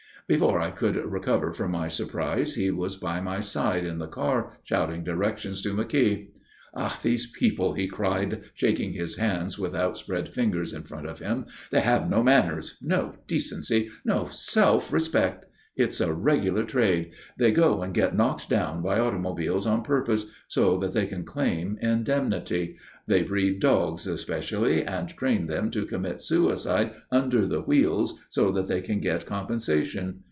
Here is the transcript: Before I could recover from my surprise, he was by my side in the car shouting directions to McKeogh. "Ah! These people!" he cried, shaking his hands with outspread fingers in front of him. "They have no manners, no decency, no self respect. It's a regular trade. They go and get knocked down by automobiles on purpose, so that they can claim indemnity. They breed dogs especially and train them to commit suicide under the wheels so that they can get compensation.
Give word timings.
Before 0.27 0.61
I 0.61 0.71
could 0.71 0.95
recover 0.95 1.51
from 1.51 1.71
my 1.71 1.89
surprise, 1.89 2.55
he 2.55 2.71
was 2.71 2.95
by 2.95 3.19
my 3.19 3.41
side 3.41 3.85
in 3.85 3.97
the 3.99 4.07
car 4.07 4.53
shouting 4.63 5.03
directions 5.03 5.61
to 5.63 5.73
McKeogh. 5.73 6.29
"Ah! 6.73 6.97
These 7.03 7.29
people!" 7.33 7.73
he 7.73 7.85
cried, 7.89 8.43
shaking 8.53 8.93
his 8.93 9.17
hands 9.17 9.59
with 9.59 9.75
outspread 9.75 10.29
fingers 10.29 10.71
in 10.71 10.83
front 10.83 11.05
of 11.05 11.19
him. 11.19 11.47
"They 11.69 11.81
have 11.81 12.09
no 12.09 12.23
manners, 12.23 12.77
no 12.81 13.15
decency, 13.27 13.89
no 14.05 14.27
self 14.29 14.93
respect. 14.93 15.47
It's 15.75 15.99
a 16.01 16.13
regular 16.13 16.63
trade. 16.65 17.11
They 17.37 17.51
go 17.51 17.81
and 17.81 17.93
get 17.93 18.15
knocked 18.15 18.49
down 18.49 18.81
by 18.81 18.99
automobiles 18.99 19.65
on 19.65 19.83
purpose, 19.83 20.27
so 20.47 20.77
that 20.79 20.93
they 20.93 21.05
can 21.07 21.23
claim 21.25 21.77
indemnity. 21.81 22.77
They 23.07 23.23
breed 23.23 23.59
dogs 23.61 24.05
especially 24.05 24.83
and 24.85 25.09
train 25.09 25.47
them 25.47 25.71
to 25.71 25.85
commit 25.85 26.21
suicide 26.21 26.91
under 27.11 27.47
the 27.47 27.61
wheels 27.61 28.17
so 28.29 28.51
that 28.51 28.67
they 28.67 28.81
can 28.81 28.99
get 28.99 29.25
compensation. 29.25 30.19